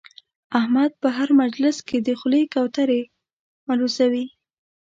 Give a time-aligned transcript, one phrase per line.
[0.59, 3.01] احمد په هر مجلس کې د خولې کوترې
[3.69, 4.25] اولوزوي.